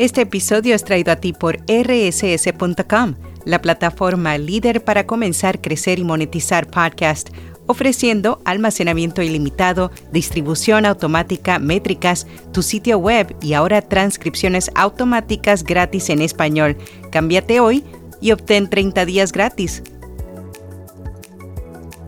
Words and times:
Este 0.00 0.22
episodio 0.22 0.74
es 0.74 0.82
traído 0.82 1.12
a 1.12 1.16
ti 1.16 1.34
por 1.34 1.58
rss.com, 1.68 3.16
la 3.44 3.60
plataforma 3.60 4.38
líder 4.38 4.82
para 4.82 5.06
comenzar, 5.06 5.60
crecer 5.60 5.98
y 5.98 6.04
monetizar 6.04 6.66
podcast, 6.68 7.28
ofreciendo 7.66 8.40
almacenamiento 8.46 9.20
ilimitado, 9.20 9.90
distribución 10.10 10.86
automática, 10.86 11.58
métricas, 11.58 12.26
tu 12.50 12.62
sitio 12.62 12.96
web 12.96 13.36
y 13.42 13.52
ahora 13.52 13.82
transcripciones 13.82 14.70
automáticas 14.74 15.64
gratis 15.64 16.08
en 16.08 16.22
español. 16.22 16.78
Cámbiate 17.12 17.60
hoy 17.60 17.84
y 18.22 18.32
obtén 18.32 18.70
30 18.70 19.04
días 19.04 19.32
gratis. 19.32 19.82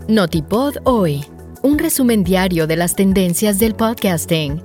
Notipod 0.09 0.77
hoy, 0.85 1.27
un 1.61 1.79
resumen 1.79 2.25
diario 2.25 2.67
de 2.67 2.77
las 2.77 2.97
tendencias 2.97 3.59
del 3.59 3.75
podcasting. 3.75 4.63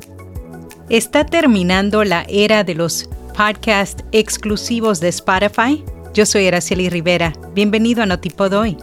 ¿Está 0.87 1.25
terminando 1.25 2.05
la 2.05 2.25
era 2.29 2.63
de 2.63 2.73
los 2.73 3.09
podcasts 3.37 4.03
exclusivos 4.13 4.99
de 4.99 5.09
Spotify? 5.09 5.85
Yo 6.11 6.25
soy 6.25 6.47
Araceli 6.47 6.89
Rivera. 6.89 7.33
Bienvenido 7.53 8.01
a 8.01 8.07
Notipod 8.07 8.51
hoy. 8.53 8.77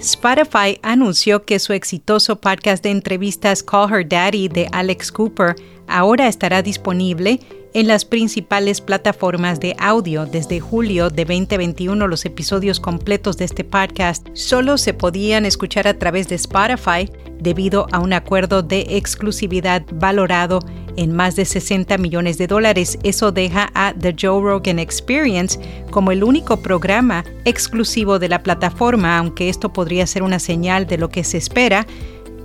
Spotify 0.00 0.80
anunció 0.82 1.44
que 1.44 1.60
su 1.60 1.72
exitoso 1.72 2.40
podcast 2.40 2.82
de 2.82 2.90
entrevistas 2.90 3.62
Call 3.62 3.92
Her 3.92 4.08
Daddy 4.08 4.48
de 4.48 4.68
Alex 4.72 5.12
Cooper 5.12 5.54
ahora 5.86 6.26
estará 6.26 6.62
disponible 6.62 7.38
en 7.76 7.88
las 7.88 8.06
principales 8.06 8.80
plataformas 8.80 9.60
de 9.60 9.76
audio. 9.78 10.24
Desde 10.24 10.60
julio 10.60 11.10
de 11.10 11.26
2021 11.26 12.06
los 12.06 12.24
episodios 12.24 12.80
completos 12.80 13.36
de 13.36 13.44
este 13.44 13.64
podcast 13.64 14.26
solo 14.32 14.78
se 14.78 14.94
podían 14.94 15.44
escuchar 15.44 15.86
a 15.86 15.98
través 15.98 16.26
de 16.28 16.36
Spotify 16.36 17.12
debido 17.38 17.86
a 17.92 17.98
un 17.98 18.14
acuerdo 18.14 18.62
de 18.62 18.86
exclusividad 18.96 19.82
valorado 19.92 20.60
en 20.96 21.14
más 21.14 21.36
de 21.36 21.44
60 21.44 21.98
millones 21.98 22.38
de 22.38 22.46
dólares. 22.46 22.98
Eso 23.02 23.30
deja 23.30 23.68
a 23.74 23.92
The 23.92 24.16
Joe 24.18 24.40
Rogan 24.40 24.78
Experience 24.78 25.60
como 25.90 26.12
el 26.12 26.24
único 26.24 26.62
programa 26.62 27.26
exclusivo 27.44 28.18
de 28.18 28.30
la 28.30 28.42
plataforma, 28.42 29.18
aunque 29.18 29.50
esto 29.50 29.74
podría 29.74 30.06
ser 30.06 30.22
una 30.22 30.38
señal 30.38 30.86
de 30.86 30.96
lo 30.96 31.10
que 31.10 31.24
se 31.24 31.36
espera 31.36 31.86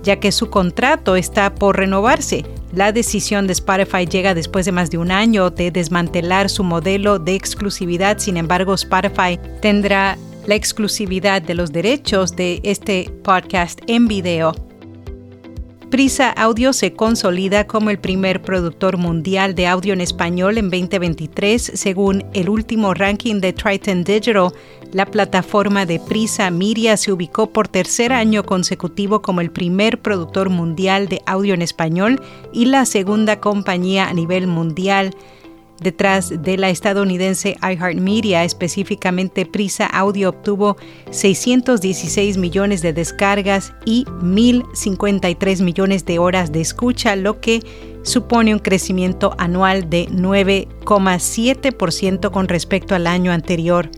ya 0.02 0.18
que 0.18 0.32
su 0.32 0.50
contrato 0.50 1.16
está 1.16 1.54
por 1.54 1.76
renovarse. 1.76 2.44
La 2.72 2.90
decisión 2.90 3.46
de 3.46 3.52
Spotify 3.52 4.06
llega 4.06 4.34
después 4.34 4.64
de 4.64 4.72
más 4.72 4.90
de 4.90 4.96
un 4.96 5.10
año 5.10 5.50
de 5.50 5.70
desmantelar 5.70 6.48
su 6.48 6.64
modelo 6.64 7.18
de 7.18 7.34
exclusividad. 7.34 8.18
Sin 8.18 8.38
embargo, 8.38 8.72
Spotify 8.72 9.38
tendrá 9.60 10.16
la 10.46 10.54
exclusividad 10.54 11.42
de 11.42 11.54
los 11.54 11.70
derechos 11.70 12.34
de 12.34 12.60
este 12.64 13.10
podcast 13.22 13.80
en 13.88 14.08
video 14.08 14.71
Prisa 15.92 16.30
Audio 16.30 16.72
se 16.72 16.94
consolida 16.94 17.66
como 17.66 17.90
el 17.90 17.98
primer 17.98 18.40
productor 18.40 18.96
mundial 18.96 19.54
de 19.54 19.66
audio 19.66 19.92
en 19.92 20.00
español 20.00 20.56
en 20.56 20.70
2023, 20.70 21.72
según 21.74 22.24
el 22.32 22.48
último 22.48 22.94
ranking 22.94 23.42
de 23.42 23.52
Triton 23.52 24.02
Digital. 24.02 24.52
La 24.94 25.04
plataforma 25.04 25.84
de 25.84 26.00
Prisa 26.00 26.50
Media 26.50 26.96
se 26.96 27.12
ubicó 27.12 27.50
por 27.50 27.68
tercer 27.68 28.14
año 28.14 28.42
consecutivo 28.42 29.20
como 29.20 29.42
el 29.42 29.50
primer 29.50 30.00
productor 30.00 30.48
mundial 30.48 31.08
de 31.08 31.20
audio 31.26 31.52
en 31.52 31.60
español 31.60 32.22
y 32.54 32.64
la 32.64 32.86
segunda 32.86 33.38
compañía 33.38 34.08
a 34.08 34.14
nivel 34.14 34.46
mundial 34.46 35.14
Detrás 35.82 36.42
de 36.42 36.56
la 36.56 36.70
estadounidense 36.70 37.56
iHeartMedia, 37.60 38.44
específicamente 38.44 39.44
Prisa 39.46 39.86
Audio, 39.86 40.28
obtuvo 40.28 40.76
616 41.10 42.38
millones 42.38 42.82
de 42.82 42.92
descargas 42.92 43.72
y 43.84 44.04
1.053 44.04 45.60
millones 45.62 46.04
de 46.04 46.20
horas 46.20 46.52
de 46.52 46.60
escucha, 46.60 47.16
lo 47.16 47.40
que 47.40 47.64
supone 48.02 48.54
un 48.54 48.60
crecimiento 48.60 49.34
anual 49.38 49.90
de 49.90 50.06
9,7% 50.08 52.30
con 52.30 52.46
respecto 52.46 52.94
al 52.94 53.08
año 53.08 53.32
anterior. 53.32 53.90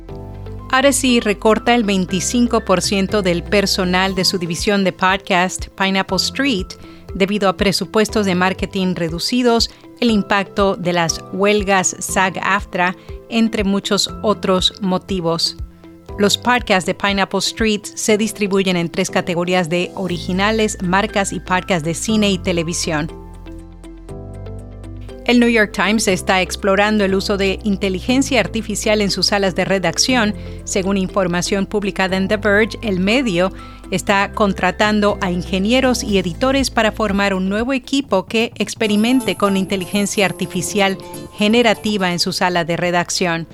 Sí, 0.90 1.20
recorta 1.20 1.76
el 1.76 1.86
25% 1.86 3.22
del 3.22 3.44
personal 3.44 4.16
de 4.16 4.24
su 4.24 4.38
división 4.38 4.82
de 4.82 4.92
podcast, 4.92 5.68
Pineapple 5.78 6.16
Street, 6.16 6.66
debido 7.14 7.48
a 7.48 7.56
presupuestos 7.56 8.26
de 8.26 8.34
marketing 8.34 8.94
reducidos, 8.94 9.70
el 10.00 10.10
impacto 10.10 10.76
de 10.76 10.92
las 10.92 11.22
huelgas 11.32 11.96
SAG-AFTRA, 11.98 12.96
entre 13.28 13.64
muchos 13.64 14.10
otros 14.22 14.74
motivos. 14.82 15.56
Los 16.18 16.38
podcasts 16.38 16.86
de 16.86 16.94
Pineapple 16.94 17.40
Street 17.40 17.82
se 17.84 18.16
distribuyen 18.16 18.76
en 18.76 18.88
tres 18.88 19.10
categorías 19.10 19.68
de 19.68 19.90
originales, 19.96 20.78
marcas 20.82 21.32
y 21.32 21.40
podcasts 21.40 21.84
de 21.84 21.94
cine 21.94 22.30
y 22.30 22.38
televisión. 22.38 23.23
El 25.26 25.40
New 25.40 25.48
York 25.48 25.72
Times 25.72 26.06
está 26.06 26.42
explorando 26.42 27.02
el 27.02 27.14
uso 27.14 27.38
de 27.38 27.58
inteligencia 27.64 28.40
artificial 28.40 29.00
en 29.00 29.10
sus 29.10 29.28
salas 29.28 29.54
de 29.54 29.64
redacción. 29.64 30.34
Según 30.64 30.98
información 30.98 31.64
publicada 31.64 32.18
en 32.18 32.28
The 32.28 32.36
Verge, 32.36 32.78
el 32.82 33.00
medio 33.00 33.50
está 33.90 34.32
contratando 34.32 35.16
a 35.22 35.30
ingenieros 35.30 36.04
y 36.04 36.18
editores 36.18 36.70
para 36.70 36.92
formar 36.92 37.32
un 37.32 37.48
nuevo 37.48 37.72
equipo 37.72 38.26
que 38.26 38.52
experimente 38.56 39.36
con 39.36 39.56
inteligencia 39.56 40.26
artificial 40.26 40.98
generativa 41.38 42.12
en 42.12 42.18
su 42.18 42.34
sala 42.34 42.66
de 42.66 42.76
redacción. 42.76 43.46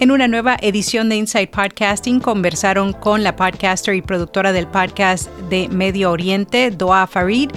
En 0.00 0.10
una 0.10 0.26
nueva 0.26 0.56
edición 0.60 1.08
de 1.08 1.16
Inside 1.16 1.46
Podcasting 1.46 2.18
conversaron 2.18 2.94
con 2.94 3.22
la 3.22 3.36
podcaster 3.36 3.94
y 3.94 4.02
productora 4.02 4.52
del 4.52 4.66
podcast 4.66 5.30
de 5.50 5.68
Medio 5.68 6.10
Oriente, 6.10 6.72
Doa 6.72 7.06
Farid, 7.06 7.50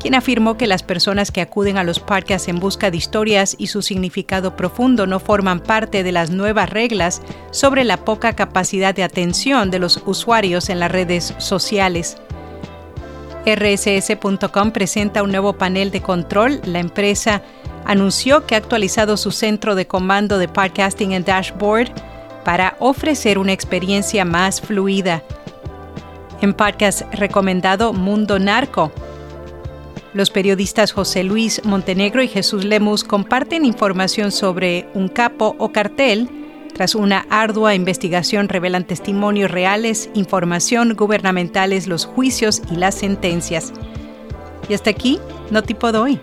quien 0.00 0.14
afirmó 0.14 0.56
que 0.56 0.66
las 0.66 0.82
personas 0.82 1.30
que 1.30 1.42
acuden 1.42 1.76
a 1.76 1.84
los 1.84 2.00
podcasts 2.00 2.48
en 2.48 2.58
busca 2.58 2.90
de 2.90 2.96
historias 2.96 3.54
y 3.58 3.66
su 3.66 3.82
significado 3.82 4.56
profundo 4.56 5.06
no 5.06 5.20
forman 5.20 5.60
parte 5.60 6.02
de 6.02 6.10
las 6.10 6.30
nuevas 6.30 6.70
reglas 6.70 7.20
sobre 7.50 7.84
la 7.84 7.98
poca 7.98 8.32
capacidad 8.32 8.94
de 8.94 9.02
atención 9.02 9.70
de 9.70 9.78
los 9.78 10.02
usuarios 10.06 10.70
en 10.70 10.80
las 10.80 10.90
redes 10.90 11.34
sociales. 11.36 12.16
RSS.com 13.44 14.70
presenta 14.70 15.22
un 15.22 15.30
nuevo 15.30 15.52
panel 15.52 15.90
de 15.90 16.00
control. 16.00 16.60
La 16.64 16.78
empresa 16.78 17.42
anunció 17.84 18.46
que 18.46 18.54
ha 18.54 18.58
actualizado 18.58 19.18
su 19.18 19.30
centro 19.30 19.74
de 19.74 19.86
comando 19.86 20.38
de 20.38 20.48
podcasting 20.48 21.12
en 21.12 21.24
Dashboard 21.24 21.90
para 22.44 22.76
ofrecer 22.78 23.38
una 23.38 23.52
experiencia 23.52 24.24
más 24.24 24.62
fluida. 24.62 25.22
En 26.40 26.54
podcast 26.54 27.02
recomendado 27.12 27.92
Mundo 27.92 28.38
Narco, 28.38 28.92
los 30.12 30.30
periodistas 30.30 30.92
José 30.92 31.22
Luis 31.22 31.60
Montenegro 31.64 32.22
y 32.22 32.28
Jesús 32.28 32.64
Lemus 32.64 33.04
comparten 33.04 33.64
información 33.64 34.32
sobre 34.32 34.88
un 34.94 35.08
capo 35.08 35.54
o 35.58 35.70
cartel. 35.70 36.28
Tras 36.74 36.94
una 36.94 37.26
ardua 37.30 37.74
investigación 37.74 38.48
revelan 38.48 38.84
testimonios 38.84 39.50
reales, 39.50 40.10
información 40.14 40.94
gubernamentales, 40.94 41.86
los 41.86 42.06
juicios 42.06 42.62
y 42.70 42.76
las 42.76 42.94
sentencias. 42.94 43.72
Y 44.68 44.74
hasta 44.74 44.90
aquí, 44.90 45.18
no 45.50 45.62
tipo 45.62 45.92
de 45.92 45.98
hoy. 45.98 46.20